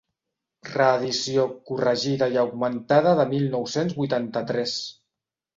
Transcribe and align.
Reedició, 0.69 1.43
corregida 1.67 2.29
i 2.37 2.41
augmentada 2.45 3.13
de 3.21 3.29
mil 3.35 3.47
nou-cents 3.55 3.97
vuitanta-tres. 4.01 4.79